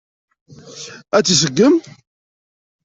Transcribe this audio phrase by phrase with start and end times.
[1.17, 1.75] Ad t-iseggem?